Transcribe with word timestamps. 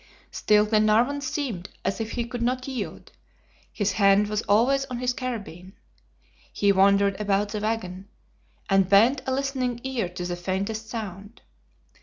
Still 0.31 0.65
Glenarvan 0.65 1.21
seemed 1.21 1.69
as 1.85 2.01
if 2.01 2.13
he 2.13 2.25
could 2.25 2.41
not 2.41 2.67
yield; 2.67 3.11
his 3.71 3.91
hand 3.91 4.29
was 4.29 4.41
always 4.49 4.83
on 4.85 4.97
his 4.97 5.13
carbine. 5.13 5.73
He 6.51 6.71
wandered 6.71 7.21
about 7.21 7.49
the 7.49 7.59
wagon, 7.59 8.07
and 8.67 8.89
bent 8.89 9.21
a 9.27 9.31
listening 9.31 9.79
ear 9.83 10.09
to 10.09 10.25
the 10.25 10.35
faintest 10.35 10.89
sound. 10.89 11.41